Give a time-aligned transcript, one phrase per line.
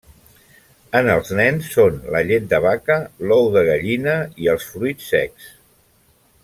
[0.99, 5.55] En els nens, són la llet de vaca, l'ou de gallina i els fruits secs.